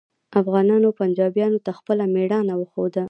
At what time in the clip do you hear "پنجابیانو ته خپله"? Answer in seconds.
0.99-2.03